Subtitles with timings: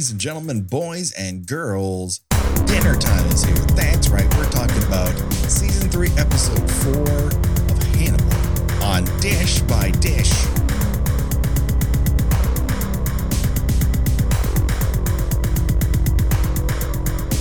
[0.00, 2.20] Ladies and gentlemen, boys and girls,
[2.64, 3.54] dinner time is here.
[3.76, 5.12] That's right, we're talking about
[5.44, 10.32] season three, episode four of Hannibal on Dish by Dish.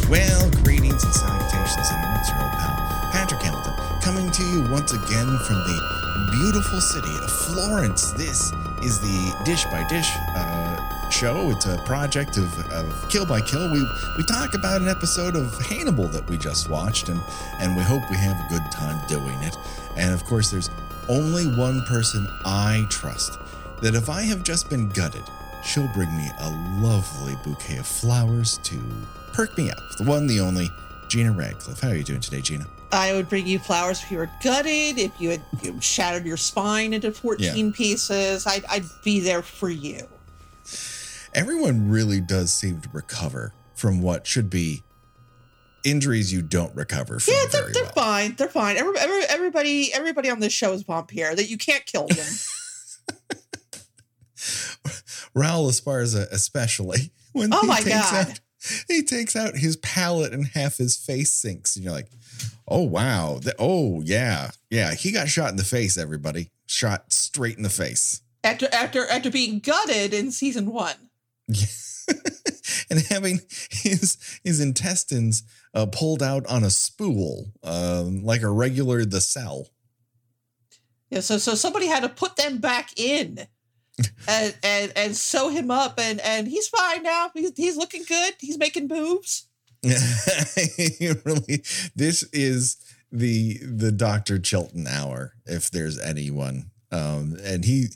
[0.09, 4.91] Well, greetings and salutations, and it's your old pal, Patrick Hamilton, coming to you once
[4.91, 5.99] again from the
[6.31, 8.11] beautiful city of Florence.
[8.17, 8.51] This
[8.83, 10.78] is the Dish by Dish uh,
[11.11, 11.49] show.
[11.51, 13.71] It's a project of, of Kill by Kill.
[13.71, 13.85] We
[14.17, 17.19] we talk about an episode of Hannibal that we just watched, and
[17.59, 19.55] and we hope we have a good time doing it.
[19.97, 20.69] And of course, there's
[21.07, 23.37] only one person I trust.
[23.81, 25.23] That if I have just been gutted,
[25.63, 26.49] she'll bring me a
[26.81, 28.79] lovely bouquet of flowers to
[29.33, 29.77] perk me up.
[29.97, 30.69] The one, the only,
[31.07, 31.79] Gina Radcliffe.
[31.79, 32.65] How are you doing today, Gina?
[32.91, 36.25] I would bring you flowers if you were gutted, if you had you know, shattered
[36.25, 38.47] your spine into 14 pieces.
[38.47, 40.07] I'd, I'd be there for you.
[41.39, 44.81] Everyone really does seem to recover from what should be
[45.85, 47.91] injuries you don't recover from Yeah, they're, they're well.
[47.93, 48.35] fine.
[48.35, 48.75] They're fine.
[48.75, 51.33] Every, every, everybody everybody on this show is vampire.
[51.35, 52.17] That you can't kill them.
[55.35, 58.29] Raul Esparza especially when Oh he my takes God.
[58.31, 58.39] out
[58.89, 62.09] he takes out his palate and half his face sinks and you're like
[62.67, 67.55] oh wow Th- oh yeah yeah he got shot in the face everybody shot straight
[67.57, 70.95] in the face after after after being gutted in season one.
[72.89, 73.39] and having
[73.71, 75.43] his his intestines
[75.73, 79.67] uh, pulled out on a spool um, like a regular the cell
[81.09, 83.47] Yeah, so so somebody had to put them back in.
[84.29, 87.31] and, and and sew him up and and he's fine now.
[87.33, 88.33] He's he's looking good.
[88.39, 89.47] He's making moves.
[90.99, 91.63] You really
[91.95, 92.77] this is
[93.11, 94.39] the the Dr.
[94.39, 97.87] Chilton hour if there's anyone um and he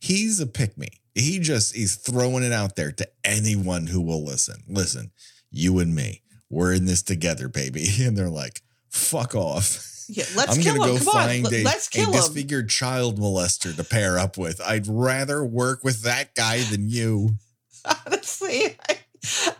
[0.00, 4.24] he's a pick me he just he's throwing it out there to anyone who will
[4.24, 5.10] listen listen
[5.50, 10.56] you and me we're in this together baby and they're like fuck off Yeah, let's
[10.56, 10.98] I'm kill gonna him.
[10.98, 12.12] go Come find on, a, let's a kill him.
[12.12, 14.58] disfigured child molester to pair up with.
[14.62, 17.36] I'd rather work with that guy than you.
[18.06, 18.98] Honestly, I,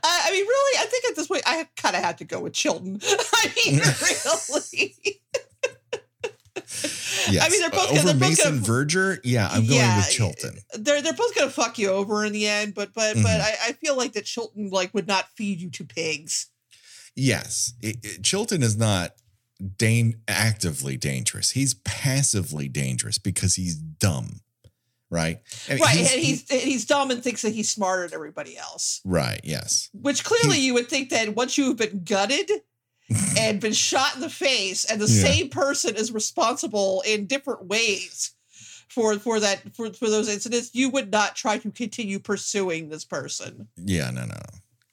[0.02, 2.40] I I mean, really, I think at this point, I kind of had to go
[2.40, 2.98] with Chilton.
[3.34, 5.20] I mean, really.
[7.30, 7.50] Yes.
[7.50, 9.20] mean, they're both Uh, gonna- over they're both Mason gonna- Verger.
[9.24, 10.58] Yeah, I'm going Yeah, with Chilton.
[10.74, 13.22] they're they're both gonna fuck you over in the end, but but Mhm.
[13.22, 16.46] but I, I feel like that Chilton like would not feed you to pigs.
[17.14, 19.14] Yes, it- it- Chilton is not
[19.76, 21.50] dan- actively dangerous.
[21.50, 24.40] He's passively dangerous because he's dumb,
[25.10, 25.40] right?
[25.68, 29.00] And right, and he's he's dumb and thinks that he's smarter than everybody else.
[29.04, 29.40] right.
[29.42, 29.88] Yes.
[29.92, 32.50] Which clearly He- you would think that once you've been gutted
[33.38, 35.22] and been shot in the face, and the Yeah.
[35.22, 38.32] same person is responsible in different ways
[38.88, 43.04] for for that for, for those incidents, you would not try to continue pursuing this
[43.04, 43.68] person.
[43.76, 44.10] Yeah.
[44.10, 44.24] No.
[44.26, 44.40] No.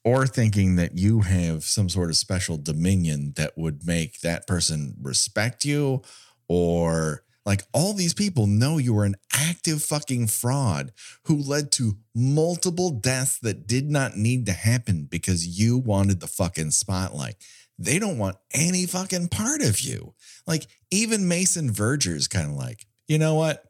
[0.04, 4.94] Or thinking that you have some sort of special dominion that would make that person
[5.02, 6.02] respect you,
[6.46, 10.92] or like all these people know you were an active fucking fraud
[11.24, 16.26] who led to multiple deaths that did not need to happen because you wanted the
[16.26, 17.36] fucking spotlight.
[17.78, 20.14] They don't want any fucking part of you.
[20.46, 23.62] Like even Mason Verger's kind of like, you know what?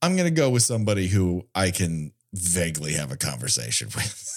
[0.00, 4.28] I'm gonna go with somebody who I can vaguely have a conversation with.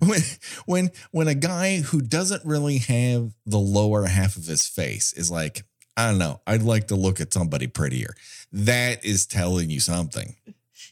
[0.00, 0.20] when
[0.66, 5.30] when when a guy who doesn't really have the lower half of his face is
[5.30, 5.64] like,
[5.96, 8.14] I don't know, I'd like to look at somebody prettier.
[8.52, 10.36] That is telling you something.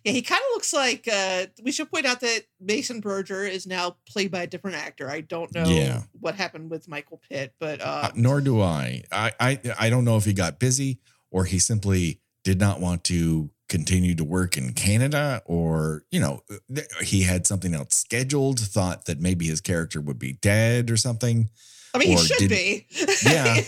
[0.04, 1.06] Yeah, he kind of looks like.
[1.12, 5.08] Uh, we should point out that Mason Verger is now played by a different actor.
[5.08, 6.02] I don't know Yeah.
[6.20, 9.02] what happened with Michael Pitt, but Uh, uh, nor do I.
[9.12, 9.32] I.
[9.38, 10.98] I I don't know if he got busy
[11.30, 16.42] or he simply did not want to continue to work in Canada or, you know,
[16.74, 20.96] th- he had something else scheduled, thought that maybe his character would be dead or
[20.96, 21.48] something.
[21.94, 22.86] I mean, he should did- be.
[23.24, 23.60] Yeah.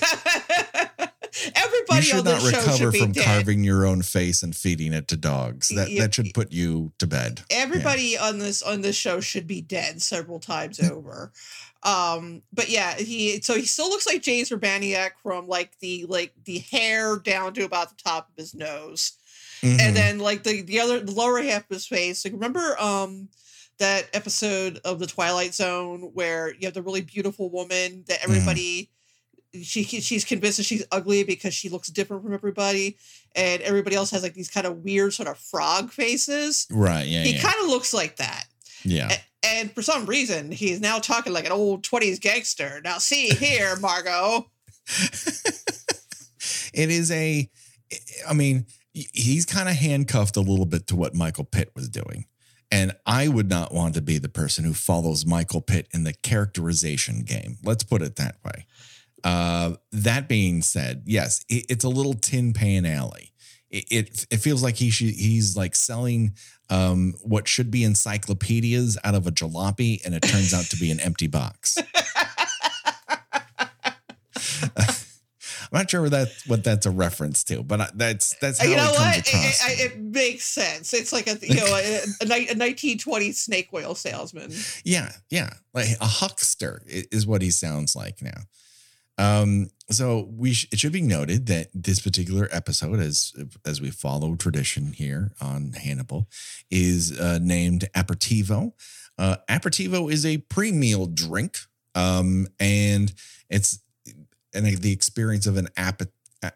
[1.97, 3.25] You should not recover should from dead.
[3.25, 5.69] carving your own face and feeding it to dogs.
[5.69, 6.03] That Yeah.
[6.03, 7.43] that should put you to bed.
[7.51, 11.33] Everybody on this on this show should be dead several times over.
[11.83, 16.33] Um, but yeah, he so he still looks like James Urbaniak from like the like
[16.45, 19.13] the hair down to about the top of his nose.
[19.63, 19.81] Mhm.
[19.81, 23.29] and then like the the other the lower half of his face like remember um
[23.79, 28.31] that episode of the twilight zone where you have the really beautiful woman that Mm-hmm.
[28.33, 28.91] everybody
[29.63, 32.97] she she's convinced that she's ugly because she looks different from everybody
[33.35, 37.23] and everybody else has like these kind of weird sort of frog faces right, yeah,
[37.23, 37.43] he yeah.
[37.43, 38.45] kind of looks like that
[38.85, 39.11] yeah.
[39.11, 43.29] A- and for some reason he's now talking like an old 20s gangster now see
[43.29, 44.47] here margot
[46.75, 47.49] it is a
[48.29, 52.27] I mean, he's kind of handcuffed a little bit to what Michael Pitt was doing.
[52.71, 56.13] And I would not want to be the person who follows Michael Pitt in the
[56.13, 57.59] characterization game.
[57.63, 58.67] Let's put it that way.
[59.25, 63.33] Uh, that being said, yes, it, it's a little tin pan alley.
[63.71, 66.35] It, it, it feels like he should, he's like selling
[66.71, 70.91] um, what should be encyclopedias out of a jalopy, and it turns out to be
[70.91, 71.79] an empty box.
[75.75, 78.77] I'm not sure what that what that's a reference to, but that's that's how you
[78.77, 79.29] know it comes what?
[79.29, 79.71] across.
[79.71, 80.95] It, it, it makes sense.
[80.95, 84.53] It's like a you know a, a, a 1920 snake oil salesman.
[84.85, 88.43] Yeah, yeah, like a huckster is what he sounds like now.
[89.19, 93.33] Um, so we sh- it should be noted that this particular episode, as
[93.65, 96.29] as we follow tradition here on Hannibal,
[96.71, 98.73] is uh, named aperitivo.
[99.19, 101.59] Uh, aperitivo is a pre-meal drink,
[101.95, 103.15] um, and
[103.49, 103.79] it's
[104.53, 106.03] and the experience of an app.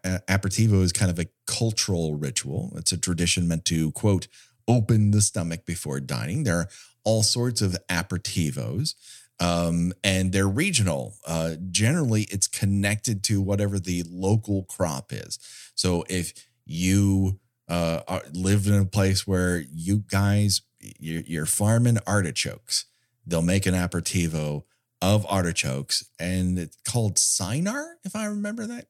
[0.04, 2.72] Aperitivo is kind of a cultural ritual.
[2.76, 4.28] It's a tradition meant to quote
[4.66, 6.44] open the stomach before dining.
[6.44, 6.68] There are
[7.04, 8.94] all sorts of aperitivos
[9.40, 11.14] um, and they're regional.
[11.26, 15.38] Uh, generally, it's connected to whatever the local crop is.
[15.74, 16.32] So if
[16.64, 17.38] you
[17.68, 22.86] uh, live in a place where you guys you're, you're farming artichokes,
[23.26, 24.64] they'll make an aperitivo
[25.00, 28.86] of artichokes, and it's called Cynar, if I remember that.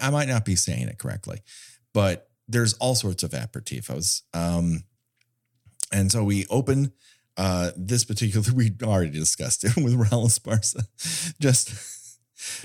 [0.00, 1.42] I might not be saying it correctly,
[1.92, 4.22] but there's all sorts of aperitivos.
[4.34, 4.84] Um,
[5.92, 6.92] and so we open
[7.38, 10.86] uh, this particular, we already discussed it with Raul Esparza,
[11.40, 11.72] just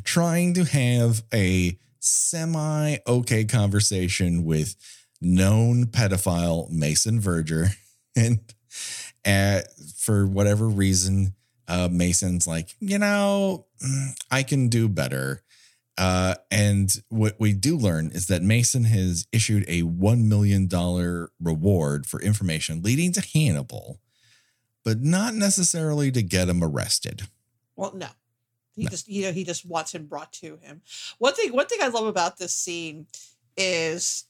[0.03, 4.75] trying to have a semi okay conversation with
[5.21, 7.69] known pedophile Mason Verger.
[8.15, 8.41] And
[9.25, 9.61] uh,
[9.97, 11.33] for whatever reason,
[11.67, 15.41] uh, Mason's like, you know, mm, I can do better.
[15.97, 20.69] Uh, and what we do learn is that Mason has issued a $1 million
[21.39, 23.99] reward for information leading to Hannibal,
[24.83, 27.23] but not necessarily to get him arrested.
[27.75, 28.07] Well, no.
[28.75, 28.89] He No.
[28.89, 30.81] just you know he just wants him brought to him.
[31.19, 33.05] One thing one thing I love about this scene
[33.57, 34.25] is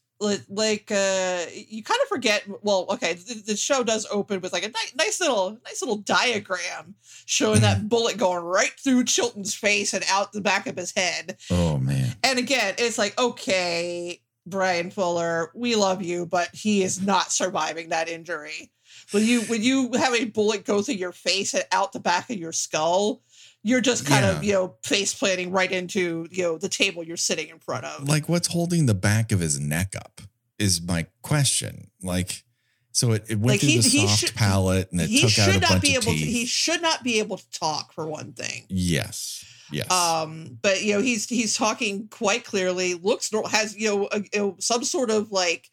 [0.47, 4.63] like uh you kind of forget well okay the, the show does open with like
[4.63, 6.95] a nice, nice little nice little diagram
[7.25, 11.37] showing that bullet going right through Chilton's face and out the back of his head
[11.51, 12.15] Oh, man.
[12.23, 17.89] and again it's like okay Bryan Fuller we love you but he is not surviving
[17.89, 18.71] that injury
[19.13, 22.29] when you when you have a bullet go through your face and out the back
[22.29, 23.21] of your skull
[23.63, 27.15] you're just kind of you know face planting right into you know the table you're
[27.15, 30.19] sitting in front of Like, what's holding the back of his neck up
[30.59, 31.89] is my question.
[32.01, 32.43] Like,
[32.91, 35.39] so it, it went Like, through he- the soft should- palate and it he took
[35.39, 37.49] out a should not bunch be of able to he should not be able to
[37.51, 39.45] talk for one thing yes.
[39.71, 39.89] Yes.
[39.89, 44.27] um but you know he's he's talking quite clearly looks has you know, a, you
[44.39, 45.69] know some sort of like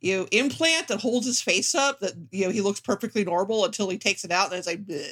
[0.00, 3.64] you know implant that holds his face up that you know he looks perfectly normal
[3.64, 5.06] until he takes it out and it's like Bleh.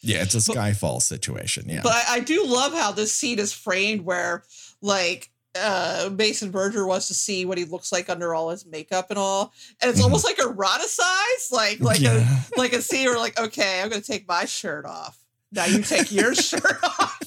[0.00, 1.64] yeah, it's a but- Skyfall situation.
[1.68, 1.80] Yeah.
[1.82, 4.44] but I, I do love how this scene is framed where
[4.82, 9.06] like uh Mason Verger wants to see what he looks like under all his makeup
[9.08, 12.26] and all and it's almost like eroticized like like a
[12.58, 15.18] like a scene where like okay i'm gonna take my shirt off
[15.52, 17.18] now you take your shirt off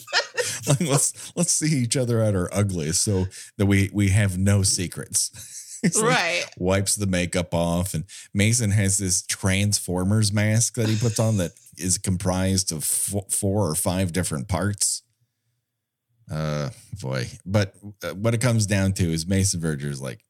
[0.67, 3.25] like let's let's see each other at our ugliest so
[3.57, 5.31] that we we have no secrets.
[5.83, 10.97] It's like right wipes the makeup off and Mason has this Transformers mask that he
[10.97, 15.03] puts on that is comprised of fo- four or five different parts.
[16.29, 16.69] Uh
[17.01, 20.23] boy, but uh, what it comes down to is Mason Verger's like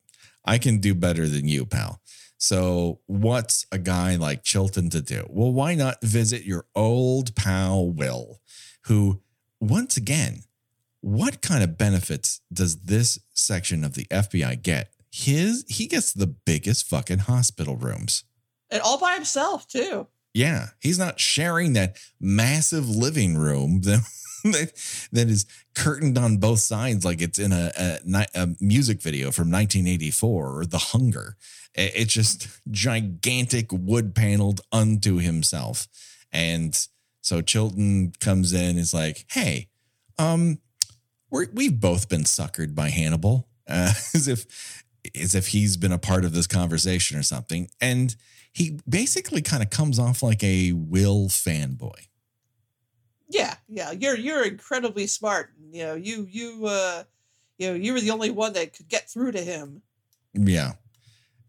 [0.46, 2.02] I can do better than you, pal.
[2.38, 5.26] So, what's a guy like Chilton to do?
[5.30, 8.40] Well, why not visit your old pal Will,
[8.86, 9.22] who,
[9.60, 10.44] once again,
[11.02, 14.94] what kind of benefits does this section of the FBI get?
[15.12, 18.24] His he gets the biggest fucking hospital rooms.
[18.70, 23.82] and all by himself too Yeah, he's not sharing that massive living room
[24.44, 24.72] that
[25.12, 29.52] that, is curtained on both sides like it's in a, a, a music video from
[29.52, 31.36] 1984 or The Hunger.
[31.76, 35.88] It's just gigantic wood paneled unto himself.
[36.32, 36.88] And
[37.22, 39.68] so Chilton comes in is like, hey,
[40.18, 40.60] um,
[41.30, 44.84] we're, we've both been suckered by Hannibal, uh, as if
[45.20, 47.70] as if he's been a part of this conversation or something.
[47.80, 48.16] And
[48.52, 52.08] he basically kind of comes off like a Will fanboy.
[53.30, 57.04] yeah yeah you're you're incredibly smart you know you you uh
[57.60, 59.82] you know you were the only one that could get through to him
[60.34, 60.74] Yeah.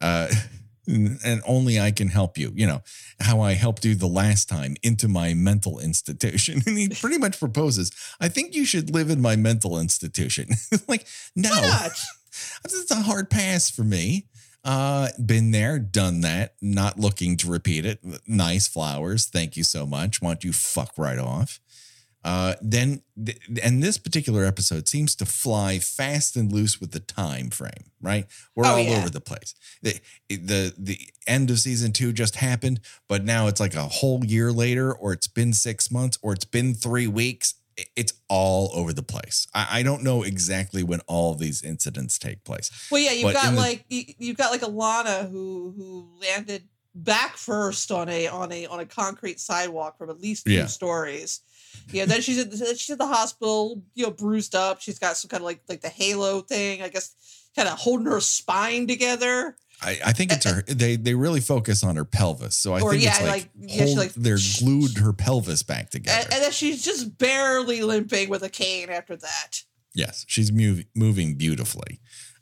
[0.01, 0.29] Uh,
[0.87, 2.51] and only I can help you.
[2.55, 2.81] You know,
[3.21, 6.63] how I helped you the last time into my mental institution.
[6.67, 10.49] And he pretty much proposes, I think you should live in my mental institution.
[10.89, 11.51] like, no,
[12.41, 12.63] Why not?
[12.65, 14.27] This is a hard pass for me.
[14.63, 17.99] Uh, been there, done that, not looking to repeat it.
[18.27, 19.27] Nice flowers.
[19.27, 20.21] Thank you so much.
[20.21, 21.61] Want you fuck right off.
[22.23, 27.01] Uh, then, th- and this particular episode seems to fly fast and loose with the
[27.01, 28.27] time frame, right?
[28.55, 28.99] We're Oh, all yeah.
[28.99, 29.55] over the place.
[29.81, 34.23] The, the the end of season two just happened, but now it's like a whole
[34.23, 37.55] year later, or it's been six months, or it's been three weeks.
[37.97, 39.47] It's all over the place.
[39.55, 42.71] I, I don't know exactly when all these incidents take place.
[42.91, 47.37] Well, yeah, you've got the- like you, you've got like Alana who who landed back
[47.37, 50.67] first on a on a on a concrete sidewalk from at least two Yeah.
[50.67, 51.41] stories.
[51.93, 54.81] Yeah, then she's in, she's in the hospital, you know, bruised up.
[54.81, 57.15] She's got some kind of like like the halo thing, I guess,
[57.55, 59.57] kind of holding her spine together.
[59.83, 60.63] I, I think it's her.
[60.63, 63.51] They they really focus on her pelvis, so I Or, think yeah, it's like, like-
[63.57, 66.19] yeah, like, they're glued her pelvis back together.
[66.25, 69.63] And, and then she's just barely limping with a cane after that.
[69.95, 72.01] Yes, she's mov- moving beautifully.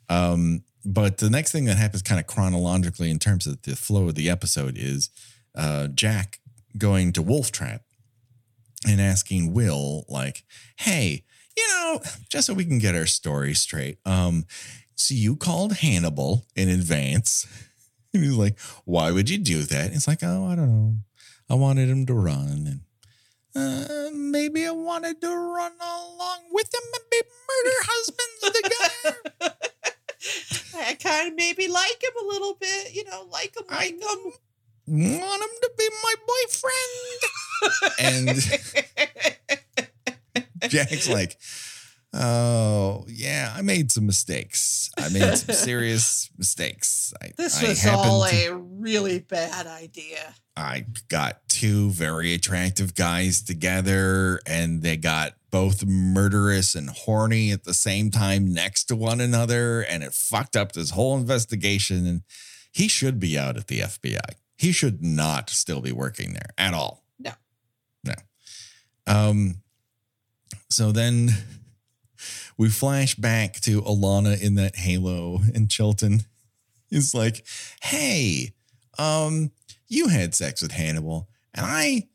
[0.09, 4.07] Um, but the next thing that happens kind of chronologically in terms of the flow
[4.09, 5.09] of the episode is
[5.55, 6.39] uh, Jack
[6.77, 7.81] going to Wolf Trap
[8.87, 10.43] and asking Will, like,
[10.77, 11.25] hey,
[11.57, 13.97] you know, just so we can get our story straight.
[14.05, 14.45] Um,
[14.99, 17.47] so you called Hannibal in advance.
[18.11, 19.91] And he's like, why would you do that?
[19.91, 20.95] It's like, oh, I don't know.
[21.47, 22.81] I wanted him to run and
[23.55, 29.55] uh, maybe I wanted to run along with him and be murder husbands together.
[30.75, 33.93] I kind of maybe like him a little bit, you know, like him, I like
[33.93, 34.33] him.
[34.87, 37.19] Want him to be my boyfriend.
[37.99, 38.39] And
[40.69, 41.37] Jack's like,
[42.13, 44.91] oh, yeah, I made some mistakes.
[44.97, 47.13] I made some serious mistakes.
[47.21, 50.33] I, This was all to- a really bad idea.
[50.57, 57.63] I got two very attractive guys together and they got both murderous and horny at
[57.63, 62.21] the same time next to one another and it fucked up this whole investigation and
[62.73, 64.19] he should be out at the FBI.
[64.57, 67.05] He should not still be working there at all.
[67.17, 67.31] No.
[68.03, 68.15] No.
[69.07, 69.61] Um
[70.69, 71.29] so then
[72.59, 76.25] we flash back to Alana in that halo and Chilton
[76.91, 77.47] is like,
[77.81, 78.53] "Hey,
[78.99, 79.51] um
[79.87, 82.09] you had sex with Hannibal and I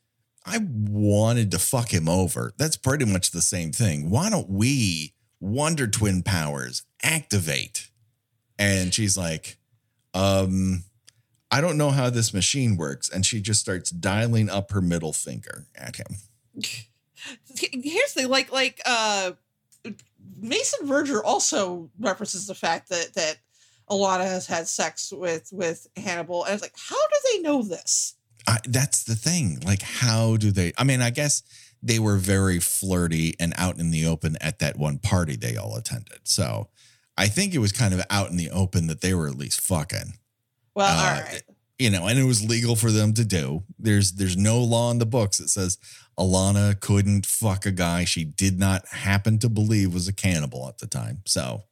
[0.47, 2.53] I wanted to fuck him over.
[2.59, 4.11] That's pretty much the same thing.
[4.11, 7.89] Why don't we Wonder Twin powers activate?"
[8.59, 9.57] And she's like,
[10.13, 10.85] "Um
[11.51, 15.15] I don't know how this machine works." And she just starts dialing up her middle
[15.15, 16.17] finger at him.
[17.57, 19.33] Here's the like like uh
[20.41, 23.39] Mason Verger also references the fact that that
[23.91, 28.15] Alana has had sex with with Hannibal, and it's like, how do they know this?
[28.47, 29.61] I, that's the thing.
[29.65, 30.73] Like, how do they?
[30.77, 31.43] I mean, I guess
[31.83, 35.77] they were very flirty and out in the open at that one party they all
[35.77, 36.21] attended.
[36.25, 36.69] So
[37.17, 39.61] I think it was kind of out in the open that they were at least
[39.61, 40.15] fucking,
[40.75, 41.43] Well, Uh, all right.
[41.79, 43.65] You know, and it was legal for them to do.
[43.79, 45.79] There's there's no law in the books that says
[46.19, 50.79] Alana couldn't fuck a guy she did not happen to believe was a cannibal at
[50.79, 51.23] the time.
[51.27, 51.65] So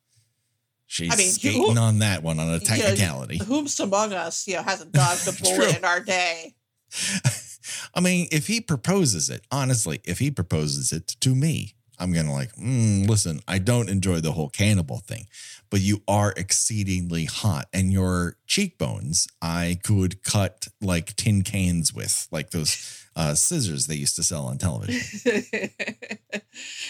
[0.87, 3.39] she's I mean, skating on that one on a you know, technicality.
[3.39, 6.55] Whomst among us, you know, hasn't dodged a bullet in our day?
[7.95, 12.33] I mean, if he proposes it, honestly, if he proposes it to me, I'm gonna
[12.33, 15.29] like, mm, listen, I don't enjoy the whole cannibal thing,
[15.71, 22.27] but you are exceedingly hot, and your cheekbones, I could cut like tin cans with,
[22.33, 25.23] like those uh, scissors they used to sell on television.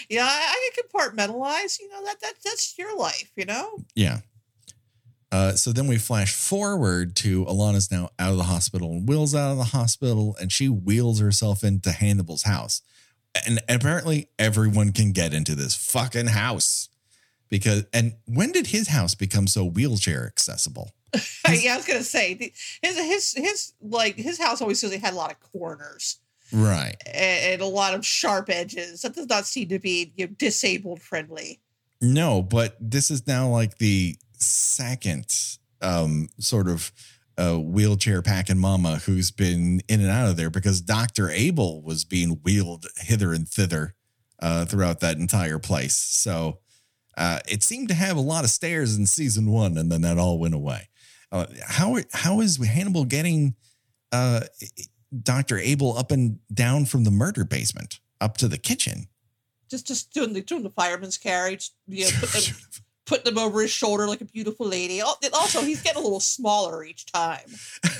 [0.09, 1.79] yeah, I, I can compartmentalize.
[1.79, 3.31] You know that that that's your life.
[3.35, 3.77] You know.
[3.93, 4.21] Yeah.
[5.31, 9.33] Uh, so then we flash forward to Alana's now out of the hospital and Will's
[9.33, 12.83] out of the hospital and she wheels herself into Hannibal's house.
[13.45, 16.89] And apparently everyone can get into this fucking house.
[17.49, 20.91] Because and when did his house become so wheelchair accessible?
[21.49, 25.13] yeah, I was gonna say his his his like his house always says he had
[25.13, 26.17] a lot of corners
[26.51, 26.95] Right.
[27.05, 29.01] and, and a lot of sharp edges.
[29.03, 31.59] That does not seem to be you know, disabled friendly.
[32.01, 35.25] No, but this is now like the second
[35.81, 36.91] um sort of
[37.37, 41.29] uh, wheelchair packing mama who's been in and out of there because Dr.
[41.29, 43.95] Abel was being wheeled hither and thither
[44.39, 45.95] uh, throughout that entire place.
[45.95, 46.59] So
[47.17, 50.17] uh, it seemed to have a lot of stairs in season one, and then that
[50.17, 50.89] all went away.
[51.31, 53.55] Uh, how how is Hannibal getting
[54.11, 54.41] uh,
[55.21, 55.57] Dr.
[55.57, 59.07] Abel up and down from the murder basement up to the kitchen?
[59.69, 61.71] Just just doing the doing the fireman's carriage.
[61.87, 62.55] You know, put them,
[63.05, 65.01] putting them over his shoulder like a beautiful lady.
[65.01, 67.45] Al- Also, he's getting a little smaller each time.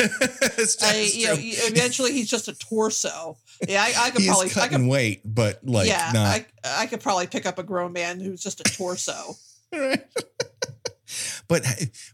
[0.55, 3.37] It's I, just you know, eventually he's just a torso.
[3.67, 6.27] Yeah, I, I could He's probably, I cutting could, weight, but like yeah, not.
[6.27, 9.35] I, I could probably pick up a grown man who's just a torso.
[11.47, 11.65] but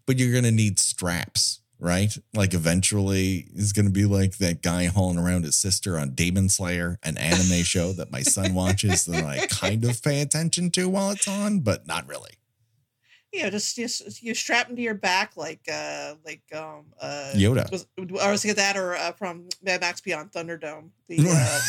[0.06, 2.16] but you're gonna need straps, right?
[2.34, 6.98] Like eventually is gonna be like that guy hauling around his sister on Demon Slayer,
[7.04, 11.12] an anime show that my son watches that I kind of pay attention to while
[11.12, 12.32] it's on, but not really.
[13.32, 17.32] You know, just just you strap them to your back like uh like um uh
[17.34, 17.70] Yoda.
[17.72, 17.86] Was,
[18.22, 21.60] I was thinking that or uh, from Mad Max Beyond Thunderdome, the uh,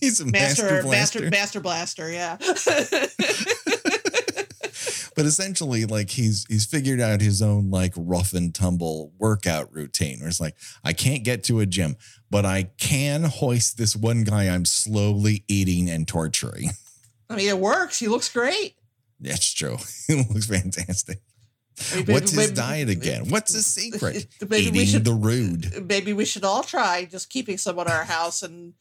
[0.00, 1.20] He's a master master, blaster.
[1.20, 2.36] master master blaster, yeah.
[5.16, 10.20] but essentially like he's he's figured out his own like rough and tumble workout routine
[10.20, 11.96] where it's like i can't get to a gym
[12.30, 16.70] but i can hoist this one guy i'm slowly eating and torturing
[17.30, 17.98] I mean, it works.
[17.98, 18.74] He looks great.
[19.20, 19.76] That's true
[20.08, 21.20] it looks fantastic
[21.94, 25.86] maybe- what's his maybe- diet again what's his secret Maybe we eating should the rude
[25.88, 28.74] maybe we should all try just keeping someone in our house and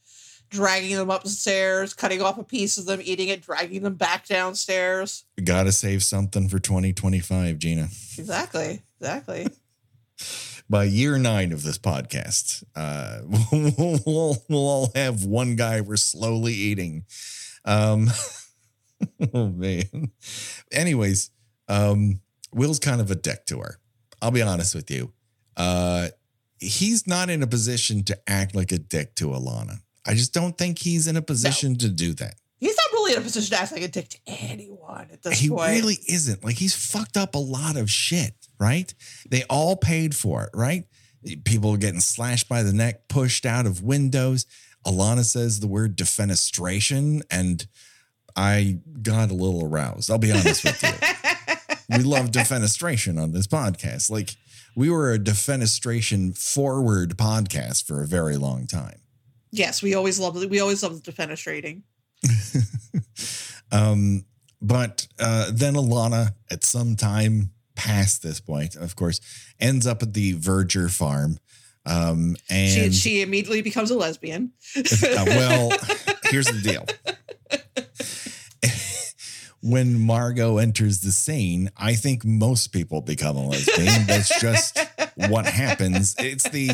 [0.49, 5.25] dragging them upstairs, cutting off a piece of them, eating it, dragging them back downstairs.
[5.35, 8.81] we gotta save something for 2025 gina Exactly.
[9.01, 9.49] Exactly.
[10.69, 15.97] by year nine of this podcast, uh, we'll, we'll, we'll all have one guy we're
[15.97, 17.03] slowly eating.
[17.65, 18.07] Um,
[19.33, 20.11] oh man.
[20.71, 21.31] Anyways,
[21.67, 22.21] um,
[22.53, 23.79] Will's kind of a dick to her.
[24.21, 25.13] I'll be honest with you.
[25.55, 26.07] Uh,
[26.59, 29.79] he's not in a position to act like a dick to Alana.
[30.05, 32.35] I just don't think he's in a position to do that.
[32.59, 35.39] He's not really in a position to act like a dick to anyone at this
[35.39, 35.69] He point.
[35.71, 36.43] really isn't.
[36.43, 38.91] Like he's fucked up a lot of shit, right?
[39.29, 40.85] They all paid for it, right?
[41.43, 44.45] People getting slashed by the neck, pushed out of windows.
[44.85, 47.67] Alana says the word defenestration, and
[48.37, 50.11] I got a little aroused.
[50.11, 51.97] I'll be honest with you.
[51.97, 54.11] we love defenestration on this podcast.
[54.11, 54.35] Like
[54.75, 59.01] we were a defenestration forward podcast for a very long time.
[59.51, 61.81] yes, we always love we always love the defenestrating.
[63.71, 64.25] um,
[64.61, 69.19] but uh, then Alana, at some time past this point, of course,
[69.59, 71.39] ends up at the Verger farm.
[71.85, 74.51] Um, She and she immediately becomes a lesbian.
[74.75, 75.69] uh, well,
[76.25, 76.85] here's the deal.
[79.67, 84.05] When Margot enters the scene, I think most people become a lesbian.
[84.07, 84.79] That's just
[85.29, 86.15] what happens.
[86.17, 86.71] It's the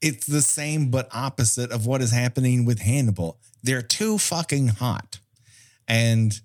[0.00, 3.38] it's the same but opposite of what is happening with Hannibal.
[3.62, 5.18] They're too fucking hot.
[5.86, 6.40] And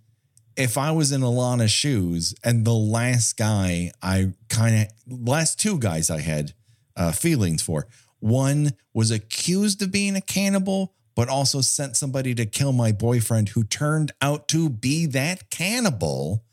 [0.58, 5.78] if I was in Alana's shoes and the last guy I kind of last two
[5.80, 6.54] guys I had
[6.96, 7.88] uh, feelings for,
[8.20, 13.50] one was accused of being a cannibal, but also sent somebody to kill my boyfriend
[13.50, 16.44] who turned out to be that cannibal.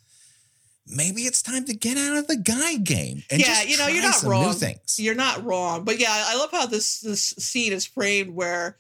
[0.87, 3.87] Maybe it's time to get out of the guy game and Yeah, just you know,
[3.89, 4.55] you're not wrong.
[4.97, 8.77] You're not wrong, but yeah, I love how this this scene is framed where,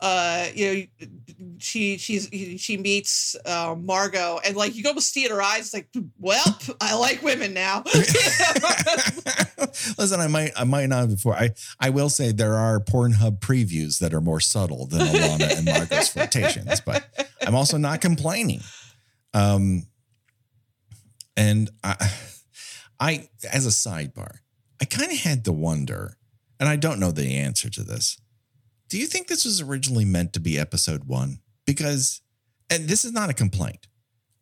[0.00, 1.06] uh, you know,
[1.58, 5.60] she she's she meets uh, Margot and like you can almost see in her eyes,
[5.60, 7.82] it's like, well, I like women now.
[9.98, 11.34] Listen, I might I might not before.
[11.34, 15.66] I I will say there are Pornhub previews that are more subtle than Alana and
[15.66, 17.04] Margot's flirtations, but
[17.42, 18.60] I'm also not complaining.
[19.34, 19.86] Um,
[21.36, 22.10] and I,
[23.00, 24.38] I as a sidebar,
[24.80, 26.18] I kind of had to wonder,
[26.60, 28.18] and I don't know the answer to this.
[28.88, 31.40] Do you think this was originally meant to be episode one?
[31.66, 32.22] Because,
[32.70, 33.86] and this is not a complaint.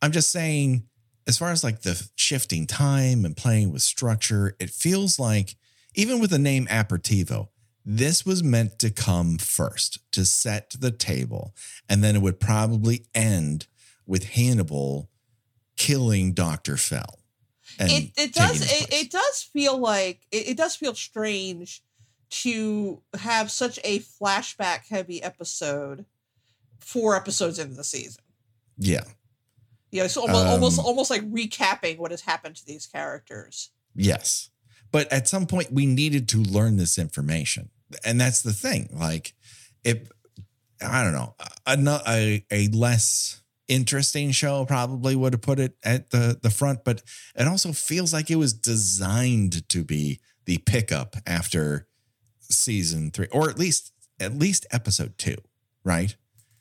[0.00, 0.84] I'm just saying,
[1.26, 5.56] as far as like the shifting time and playing with structure, it feels like
[5.94, 7.48] even with the name Aperitivo,
[7.84, 11.54] this was meant to come first to set the table.
[11.88, 13.66] And then it would probably end
[14.06, 15.10] with Hannibal
[15.76, 16.76] killing Dr.
[16.76, 17.20] Fell.
[17.78, 21.82] it it does it, it does feel like it, it does feel strange
[22.28, 26.04] to have such a flashback heavy episode
[26.80, 28.22] four episodes into the season.
[28.78, 29.04] yeah.
[29.92, 33.70] Yeah, it's almost Um, almost almost like recapping what has happened to these characters.
[33.94, 34.50] Yes.
[34.90, 37.70] But at some point, we needed to learn this information.
[38.04, 38.90] And that's the thing.
[38.92, 39.32] Like,
[39.84, 40.10] if,
[40.82, 41.34] I don't know,
[41.66, 46.84] a, a, a less interesting show probably would have put it at the, the front,
[46.84, 47.02] but
[47.36, 51.86] it also feels like it was designed to be the pickup after
[52.50, 55.36] season three, or at least, at least episode two,
[55.84, 56.14] right?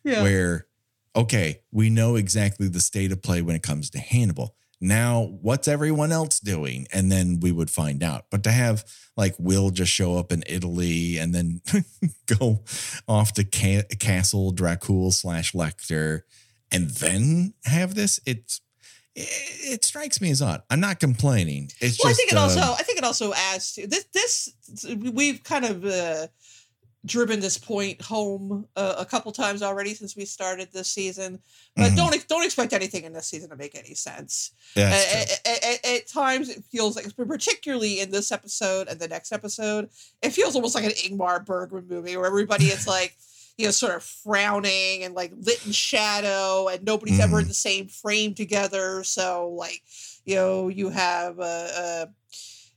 [0.03, 0.21] Yeah.
[0.21, 0.67] where
[1.15, 4.55] okay, we know exactly the state of play when it comes to Hannibal.
[4.81, 6.87] Now, what's everyone else doing?
[6.91, 8.25] And then we would find out.
[8.29, 8.83] But to have
[9.15, 11.61] like Will just show up in Italy and then
[12.39, 12.63] go
[13.07, 16.21] off to ca- Castle Dracul slash Lecter
[16.71, 18.59] and then have this, it's
[19.15, 20.61] it, it strikes me as odd.
[20.69, 21.71] I'm not complaining.
[21.79, 24.05] It's well, just I think it uh, also I think it also adds to this
[24.13, 24.53] this
[25.13, 26.27] we've kind of uh
[27.05, 31.39] driven this point home uh, a couple times already since we started this season.
[31.75, 31.95] But Mhm.
[31.97, 34.51] don't don't expect anything in this season to make any sense.
[34.75, 39.31] Yeah, at- at- at times, it feels like, particularly in this episode and the next
[39.31, 39.89] episode,
[40.23, 43.15] it feels almost like an Ingmar Bergman movie where everybody is like,
[43.57, 47.53] you know, sort of frowning and like lit in shadow, and nobody's ever in the
[47.53, 49.03] same frame together.
[49.03, 49.81] So, like,
[50.25, 52.05] you know, you have uh, uh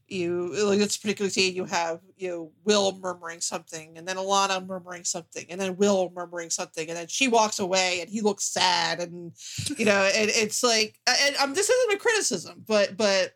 [0.08, 4.66] you like this particular scene, you have you know Will murmuring something, and then Alana
[4.66, 8.44] murmuring something, and then Will murmuring something, and then she walks away, and he looks
[8.44, 9.32] sad, and
[9.76, 13.34] you know, and it's like, and um, this isn't a criticism, but but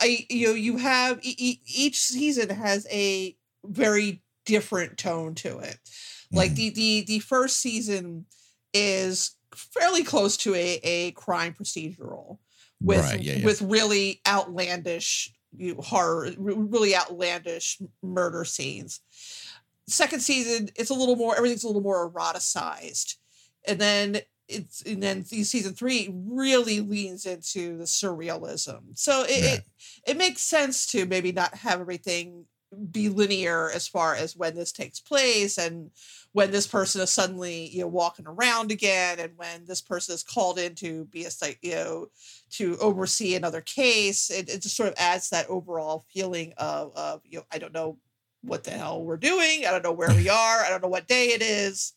[0.00, 5.78] I you know you have each season has a very different tone to it.
[6.32, 6.56] Like Mhm.
[6.56, 8.26] the the the first season
[8.72, 12.38] is fairly close to a a crime procedural
[12.80, 13.44] with Right, yeah, yeah.
[13.44, 19.00] with really outlandish you horror, really outlandish murder scenes.
[19.88, 23.16] Second season, it's a little more everything's a little more eroticized,
[23.66, 28.96] and then it's and then season three really leans into the surrealism.
[28.98, 29.54] So it, Yeah.
[29.54, 29.64] it
[30.08, 32.46] it makes sense to maybe not have everything
[32.90, 35.90] be linear as far as when this takes place and
[36.32, 40.22] when this person is suddenly you know walking around again and when this person is
[40.22, 42.06] called in to be a site you know
[42.50, 44.30] to oversee another case.
[44.30, 47.72] It, it just sort of adds that overall feeling of, of you know i don't
[47.72, 47.98] know
[48.46, 49.66] what the hell we're doing.
[49.66, 50.60] I don't know where we are.
[50.60, 51.92] I don't know what day it is.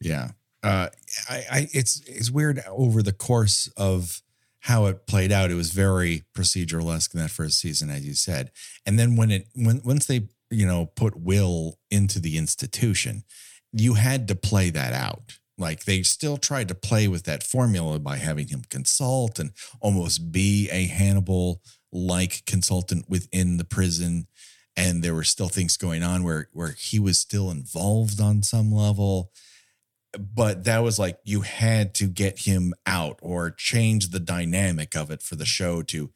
[0.00, 0.30] Yeah.
[0.62, 0.88] Uh,
[1.28, 4.20] I, I, it's, it's weird over the course of
[4.66, 5.52] how it played out.
[5.52, 8.50] It was very procedural esque in that first season, as you said.
[8.84, 13.22] And then when it, when, once they, you know, put Will into the institution,
[13.72, 15.38] you had to play that out.
[15.56, 20.32] Like they still tried to play with that formula by having him consult and almost
[20.32, 24.26] be a Hannibal like consultant within the prison.
[24.76, 28.72] And there were still things going on where, where he was still involved on some
[28.72, 29.30] level
[30.18, 35.10] but that was like you had to get him out or change the dynamic of
[35.10, 36.10] it for the show to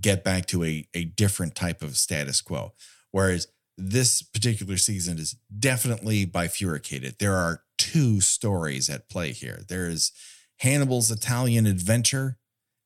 [0.00, 2.72] get back to a, a different type of status quo.
[3.10, 7.16] Whereas this particular season is definitely bifurcated.
[7.18, 9.62] There are two stories at play here.
[9.68, 10.12] There's
[10.58, 12.38] Hannibal's Italian adventure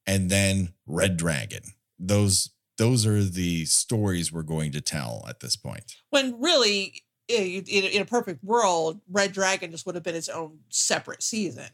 [0.06, 1.62] and then Red Dragon.
[1.98, 5.96] Those those are the stories we're going to tell at this point.
[6.10, 10.58] when really in, in, a perfect world red dragon just would have been its own
[10.70, 11.68] separate season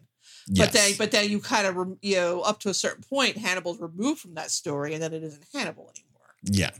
[0.56, 0.98] but then Yes.
[0.98, 4.34] but then you kind of you know up to a certain point hannibal's removed from
[4.34, 6.70] that story and then it isn't hannibal anymore Yeah.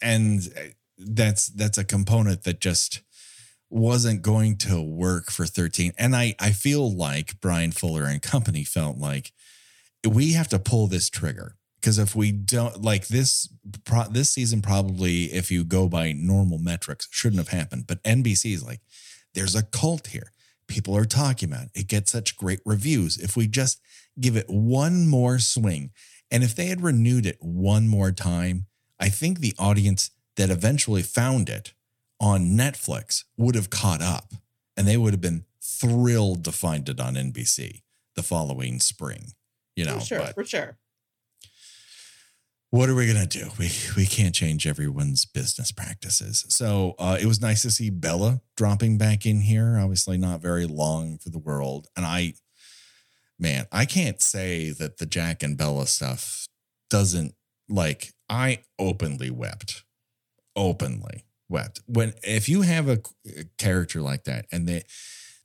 [0.00, 0.60] And uh,
[0.96, 3.02] that's that's a component that just
[3.68, 5.92] wasn't going to work for 13.
[5.98, 9.32] And I I feel like Bryan Fuller and company felt like
[10.08, 13.48] we have to pull this trigger because if we don't like this
[13.84, 17.88] pro, this season probably if you go by normal metrics shouldn't have happened.
[17.88, 18.80] But NBC is like
[19.34, 20.32] there's a cult here.
[20.68, 21.80] People are talking about it.
[21.80, 23.18] it gets such great reviews.
[23.18, 23.80] If we just
[24.18, 25.90] give it one more swing
[26.30, 28.66] and if they had renewed it one more time
[29.00, 31.72] I think the audience that eventually found it
[32.20, 34.32] on Netflix would have caught up
[34.76, 37.82] and they would have been thrilled to find it on NBC
[38.14, 39.32] the following spring
[39.74, 40.76] you know for sure but for sure
[42.72, 43.50] what are we gonna do?
[43.58, 46.46] We we can't change everyone's business practices.
[46.48, 49.78] So uh, it was nice to see Bella dropping back in here.
[49.78, 51.88] Obviously, not very long for the world.
[51.94, 52.32] And I,
[53.38, 56.46] man, I can't say that the Jack and Bella stuff
[56.88, 57.34] doesn't
[57.68, 58.14] like.
[58.30, 59.84] I openly wept,
[60.56, 63.02] openly wept when if you have a,
[63.38, 64.82] a character like that and they.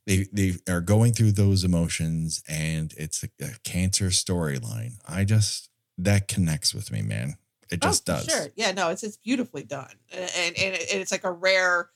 [0.06, 4.92] They, they are going through those emotions and it's a, a cancer storyline.
[5.06, 7.36] I just that connects with me, man.
[7.70, 8.24] It just oh, does.
[8.24, 8.46] Sure.
[8.56, 11.90] Yeah, no, it's it's beautifully done, and and, and it- it's like a rare,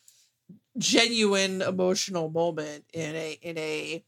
[0.76, 4.04] genuine emotional moment in a in a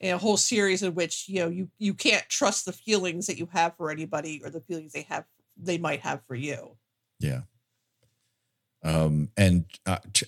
[0.00, 3.38] in a whole series in which you know you you can't trust the feelings that
[3.38, 5.24] you have for anybody or the feelings they have
[5.56, 6.76] they might have for you.
[7.20, 7.42] Yeah.
[8.82, 10.24] Um, and uh, Ch-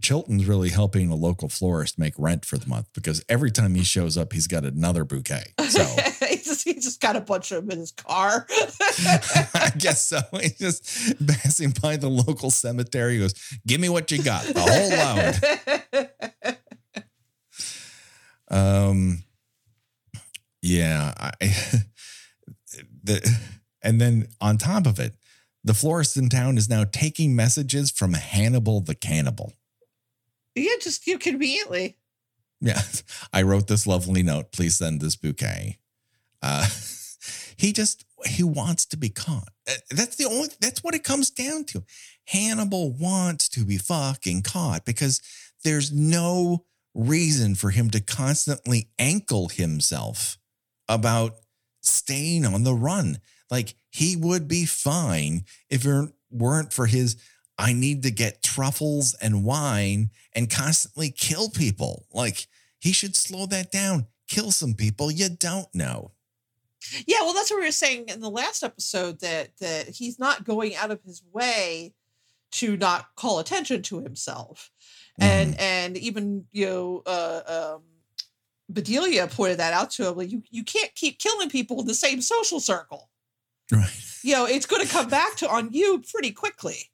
[0.00, 3.84] Chilton's really helping a local florist make rent for the month because every time he
[3.84, 5.52] shows up, he's got another bouquet.
[5.68, 5.82] So
[6.38, 8.46] he just he just got a bunch of them in his car.
[8.50, 10.20] I guess so.
[10.40, 13.14] He's just passing by the local cemetery.
[13.14, 13.34] He goes,
[13.66, 14.90] Give me what you got, the whole
[16.46, 16.58] load.
[18.50, 19.24] Um,
[20.62, 21.32] yeah, I,
[23.04, 23.38] the
[23.82, 25.14] and then on top of it,
[25.62, 29.52] the florist in town is now taking messages from Hannibal the cannibal.
[30.54, 31.98] yeah, just you conveniently.
[32.60, 32.80] Yeah,
[33.32, 34.50] I wrote this lovely note.
[34.50, 35.78] Please send this bouquet.
[36.42, 36.66] Uh,
[37.56, 39.48] he just he wants to be caught.
[39.68, 40.48] Uh, That's the only.
[40.60, 41.84] That's what it comes down to.
[42.26, 45.20] Hannibal wants to be fucking caught because
[45.64, 50.36] there's no reason for him to constantly ankle himself
[50.88, 51.36] about
[51.80, 53.18] staying on the run.
[53.50, 57.16] Like he would be fine if it weren't for his
[57.58, 62.06] I need to get truffles and wine and constantly kill people.
[62.12, 62.46] Like
[62.78, 64.06] he should slow that down.
[64.28, 66.12] Kill some people you don't know.
[67.06, 70.44] Yeah, well, that's what we were saying in the last episode that that he's not
[70.44, 71.94] going out of his way
[72.52, 74.70] to not call attention to himself,
[75.18, 75.60] and Mhm.
[75.60, 77.82] and even you know, uh, um,
[78.70, 80.16] Bedelia pointed that out to him.
[80.16, 83.10] Like you, you can't keep killing people in the same social circle.
[83.72, 83.90] Right.
[84.22, 86.90] You know, it's going to come back to on you pretty quickly.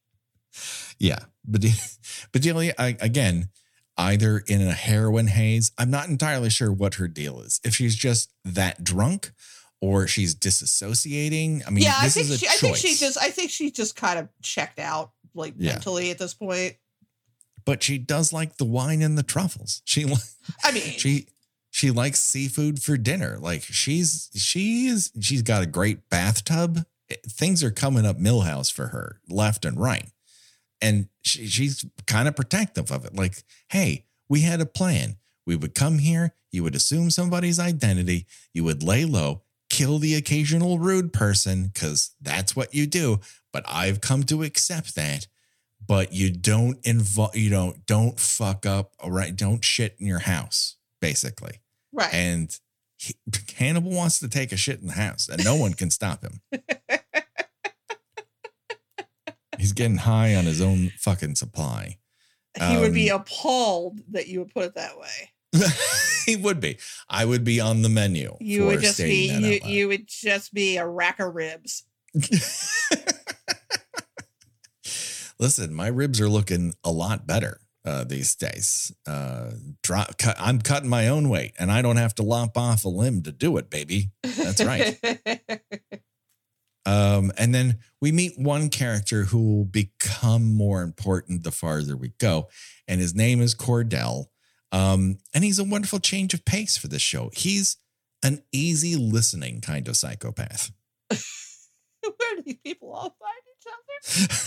[0.99, 1.21] Yeah.
[2.33, 3.49] Bedelia, I, again,
[3.97, 7.61] either in a heroin haze, I'm not entirely sure what her deal is.
[7.65, 9.33] If she's just that drunk
[9.81, 11.63] or she's disassociating.
[11.67, 12.51] I mean, yeah, I think she, choice.
[12.55, 15.73] I think she just, I think she just kind of checked out like Yeah.
[15.73, 16.77] mentally at this point.
[17.65, 19.83] but she does like the wine and the truffles.
[19.85, 20.05] She
[20.65, 21.27] I mean, she
[21.71, 23.39] she likes seafood for dinner.
[23.41, 26.85] Like she's she is she's got a great bathtub.
[27.11, 30.09] Eh, things are coming up Milhouse for her left and right.
[30.81, 33.15] And she, she's kind of protective of it.
[33.15, 35.17] Like, hey, we had a plan.
[35.47, 39.43] We would come here, you would assume somebody's identity, you would lay low,
[39.75, 43.19] kill the occasional rude person, because that's what you do.
[43.53, 45.27] But I've come to accept that.
[45.87, 49.37] But you don't involve, you don't, don't fuck up, all right?
[49.37, 51.61] Don't shit in your house, basically.
[51.93, 52.15] right.
[52.15, 52.59] And
[52.97, 53.17] he,
[53.57, 56.41] Hannibal wants to take a shit in the house, and no one can stop him.
[59.59, 61.99] He's getting high on his own fucking supply.
[62.59, 65.34] he would be um, appalled that you would put it that way.
[66.27, 66.79] he would be.
[67.09, 68.37] I would be on the menu.
[68.41, 71.85] You would just be you, you would just be a rack of ribs.
[75.39, 78.93] Listen, my ribs are looking a lot better uh, these days.
[79.07, 79.51] Uh,
[79.83, 82.89] drop, cut, I'm cutting my own weight, and I don't have to lop off a
[82.89, 84.11] limb to do it, baby.
[84.23, 84.99] That's right.
[86.87, 92.13] Um, and then we meet one character who will become more important the farther we
[92.19, 92.49] go,
[92.87, 94.27] and his name is Cordell.
[94.75, 97.31] Um, and he's a wonderful change of pace for this show.
[97.33, 97.77] He's
[98.25, 100.73] an easy listening kind of psychopath.
[101.09, 104.43] Where do these people all find each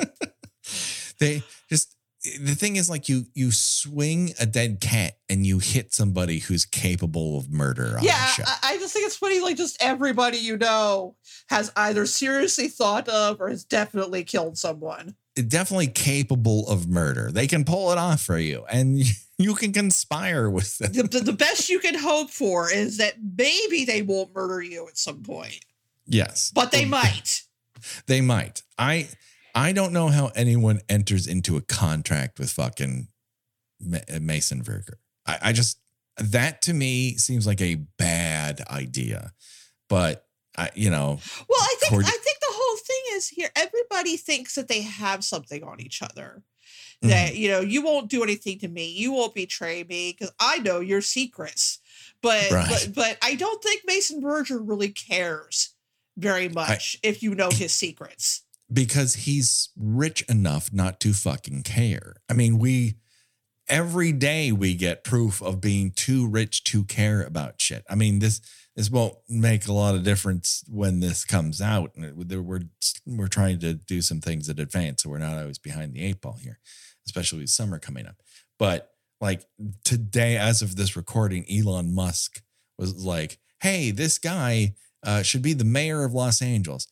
[0.00, 0.16] other?
[1.20, 1.94] they just
[2.40, 6.64] the thing is like you you swing a dead cat and you hit somebody who's
[6.64, 8.44] capable of murder on yeah, show.
[8.46, 9.40] I, I just think it's funny.
[9.40, 11.16] Like, just everybody you know
[11.48, 15.16] has either seriously thought of or has definitely killed someone.
[15.46, 17.30] Definitely capable of murder.
[17.30, 18.98] They can pull it off for you, and
[19.38, 20.92] you can conspire with them.
[20.92, 24.98] The, the, best you can hope for is that maybe they won't murder you at
[24.98, 25.64] some point,
[26.06, 27.42] Yes, but they might.
[28.06, 28.62] They might.
[28.78, 29.08] I
[29.54, 33.08] I don't know how anyone enters into a contract with fucking
[34.20, 34.94] Mason Verger.
[35.26, 35.78] I, I just
[36.16, 39.32] that to me seems like a bad idea.
[39.88, 40.24] But
[40.56, 42.37] I, you know, Well, I think Cord- I think
[43.26, 43.48] here.
[43.56, 46.44] Everybody thinks that they have something on each other.
[47.02, 47.36] That mm-hmm.
[47.36, 48.88] you know, you won't do anything to me.
[48.88, 51.80] You won't betray me because I know your secrets.
[52.22, 52.68] But Right.
[52.68, 55.70] but but I don't think Mason Verger really cares
[56.16, 58.42] very much if you know his secrets.
[58.72, 62.16] because he's rich enough not to fucking care.
[62.28, 62.96] I mean, we
[63.68, 67.84] every day we get proof of being too rich to care about shit.
[67.88, 68.40] I mean, this
[68.78, 71.96] this won't make a lot of difference when this comes out.
[71.96, 72.62] We're
[73.04, 76.20] we're trying to do some things in advance, so we're not always behind the eight
[76.20, 76.60] ball here,
[77.04, 78.22] especially with summer coming up.
[78.56, 79.44] But like
[79.82, 82.40] today, as of this recording, Elon Musk
[82.78, 86.86] was like, "Hey, this guy uh, should be the mayor of Los Angeles."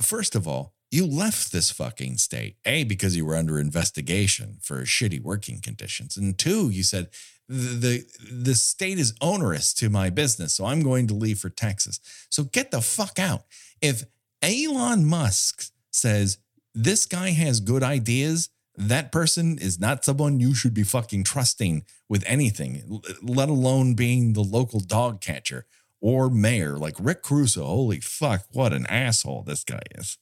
[0.00, 4.82] First of all, you left this fucking state, A, because you were under investigation for
[4.82, 6.18] shitty working conditions.
[6.18, 7.08] And two, you said
[7.48, 11.48] the, the the state is onerous to my business, so I'm going to leave for
[11.48, 11.98] Texas.
[12.30, 13.44] So get the fuck out.
[13.80, 14.04] If
[14.42, 16.38] Elon Musk says
[16.74, 21.84] this guy has good ideas, that person is not someone you should be fucking trusting
[22.08, 25.66] with anything, let alone being the local dog catcher
[26.00, 27.64] or mayor like Rick Caruso.
[27.64, 30.18] Holy fuck, what an asshole this guy is.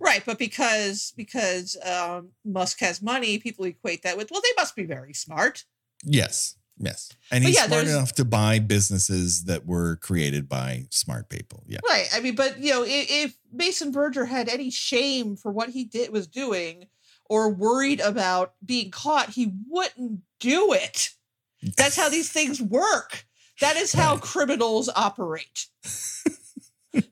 [0.00, 4.76] Right, but because because um, Musk has money, people equate that with well, they must
[4.76, 5.64] be very smart.
[6.04, 6.56] Yes.
[6.76, 7.12] Yes.
[7.30, 11.62] And But he's yeah, smart enough to buy businesses that were created by smart people.
[11.68, 11.78] Yeah.
[11.88, 12.08] Right.
[12.12, 15.84] I mean, but you know, if, if Mason Verger had any shame for what he
[15.84, 16.88] did was doing,
[17.26, 21.10] or worried about being caught, he wouldn't do it.
[21.76, 23.26] That's how these things work.
[23.60, 25.66] That is how criminals operate.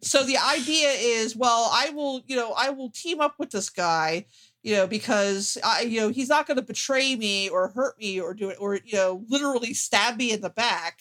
[0.00, 3.68] so the idea is, well, I will, you know, I will team up with this
[3.70, 4.26] guy.
[4.64, 8.20] you know, because I, you know, he's not going to betray me or hurt me
[8.20, 11.00] or do it or you know, literally stab me in the back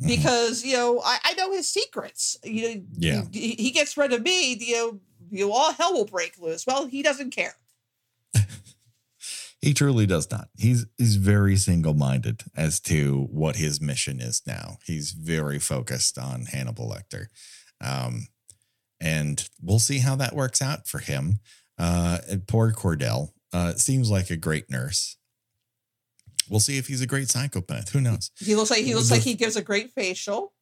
[0.00, 0.08] Mhm.
[0.08, 2.36] because you know I, I know his secrets.
[2.42, 3.22] You know, Yeah.
[3.30, 4.54] he, he gets rid of me.
[4.54, 6.66] You know, you know, all hell will break loose.
[6.66, 7.54] Well, he doesn't care.
[9.60, 10.48] He truly does not.
[10.58, 14.76] He's he's very single-minded as to what his mission is now.
[14.84, 17.26] He's very focused on Hannibal Lecter.
[17.80, 18.28] Um,
[19.00, 21.40] and we'll see how that works out for him.
[21.78, 25.16] Uh, poor Cordell uh, seems like a great nurse.
[26.48, 27.90] We'll see if he's a great psychopath.
[27.90, 28.30] Who knows?
[28.38, 30.52] He looks like he looks like he gives a great facial.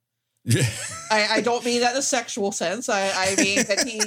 [0.45, 0.69] Yeah.
[1.11, 2.89] I, I don't mean that in a sexual sense.
[2.89, 4.03] I, I mean that he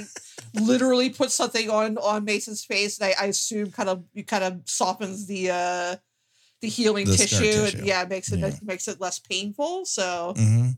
[0.54, 4.44] literally puts something on on Mason's face, and I, I assume kind of you kind
[4.44, 5.96] of softens the uh
[6.62, 7.76] the healing The tissue, tissue.
[7.78, 8.50] and yeah, makes it Yeah.
[8.62, 9.84] makes it less painful.
[9.86, 10.70] So hmm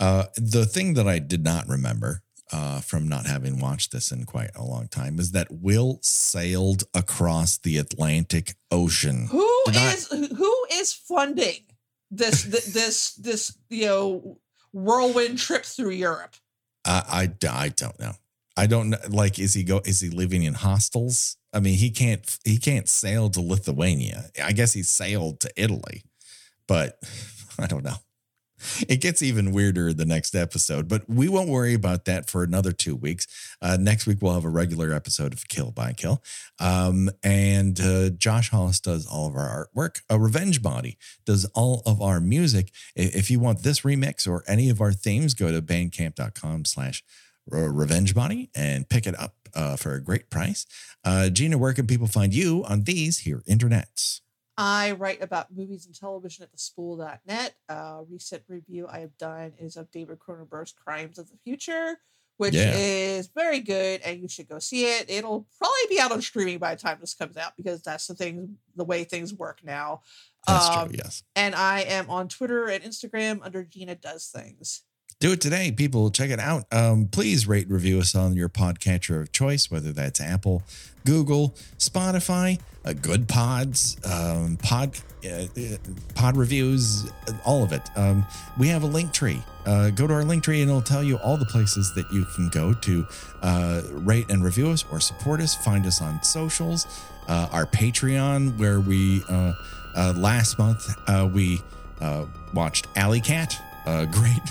[0.00, 4.24] Uh, the thing that I did not remember uh, from not having watched this in
[4.24, 9.28] quite a long time is that Will sailed across the Atlantic Ocean.
[9.30, 11.62] who is who is funding
[12.10, 14.38] this th- this this you know
[14.72, 16.36] whirlwind trip through Europe?
[16.84, 18.12] I, I I don't know.
[18.56, 18.98] I don't know.
[19.08, 19.80] Like, is he go?
[19.84, 21.36] Is he living in hostels?
[21.52, 22.38] I mean, he can't.
[22.44, 24.26] He can't sail to Lithuania.
[24.42, 26.04] I guess he sailed to Italy,
[26.68, 26.98] but
[27.58, 27.96] I don't know.
[28.88, 32.72] It gets even weirder the next episode, but we won't worry about that for another
[32.72, 33.26] two weeks.
[33.60, 36.22] Uh, next week we'll have a regular episode of Kill by Kill,
[36.58, 40.02] um, and uh, Josh Hollis does all of our artwork.
[40.08, 42.70] A Revenge Body does all of our music.
[42.94, 47.02] If you want this remix or any of our themes, go to bandcamp.com/slash
[47.46, 50.66] Revenge Body and pick it up uh, for a great price.
[51.04, 54.20] Uh, Gina, where can people find you on these here internets?
[54.56, 57.54] I write about movies and television at thespool.net.
[57.68, 61.98] A recent review I have done is of David Cronenberg's Crimes of the Future,
[62.36, 62.72] which Yeah.
[62.74, 65.10] is very good and you should go see it.
[65.10, 68.14] It'll probably be out on streaming by the time this comes out because that's the
[68.14, 70.02] thing, the way things work now.
[70.46, 70.98] That's Um, true.
[71.02, 71.24] Yes.
[71.34, 74.82] And I am on Twitter and Instagram under Gina Does Things.
[75.24, 76.10] Do it today, people.
[76.10, 76.66] Check it out.
[76.70, 80.62] Um, please rate and review us on your podcatcher of choice, whether that's Apple,
[81.06, 85.76] Google, Spotify, uh, Good Pods, um, Pod uh, uh,
[86.14, 87.10] Pod reviews,
[87.46, 87.80] all of it.
[87.96, 88.26] Um,
[88.58, 89.42] we have a link tree.
[89.64, 92.26] Uh, go to our link tree, and it'll tell you all the places that you
[92.36, 93.06] can go to
[93.40, 95.54] uh, rate and review us or support us.
[95.54, 96.86] Find us on socials,
[97.28, 99.24] uh, our Patreon, where we
[99.96, 100.86] last month
[101.32, 101.62] we
[102.52, 103.58] watched Alley Cat,
[104.12, 104.42] great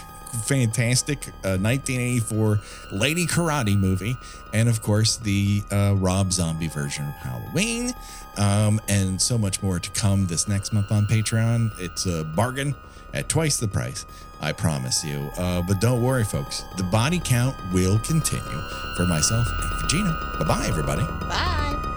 [0.45, 2.59] fantastic uh, 1984
[2.91, 4.15] lady karate movie
[4.53, 7.93] and of course the uh, rob zombie version of halloween.
[8.37, 11.69] Um, and so much more to come this next month on patreon.
[11.79, 12.75] It's a bargain
[13.13, 14.05] at twice the price
[14.41, 15.31] i promise you.
[15.37, 16.63] Uh, but don't worry folks.
[16.77, 18.61] The body count will continue.
[18.97, 21.03] For myself and for gina bye-bye everybody.
[21.27, 21.92] Bye.